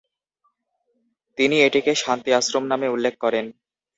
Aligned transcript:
তিনি 1.37 1.55
এটিকে 1.61 1.91
শান্তি 1.95 2.29
আশ্রম 2.39 2.63
নামে 2.71 2.87
উল্লেখ 2.87 3.13
করেন। 3.23 3.45